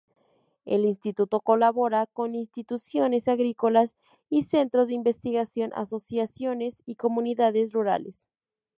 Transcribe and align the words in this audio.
El 0.65 0.85
Instituto 0.87 1.41
colabora 1.41 2.07
con 2.07 2.33
instituciones 2.33 3.27
agrícolas 3.27 3.95
y 4.31 4.41
centros 4.41 4.87
de 4.87 4.95
investigación, 4.95 5.71
asociaciones 5.75 6.81
y 6.87 6.95
comunidades 6.95 7.71
rurales. 7.71 8.25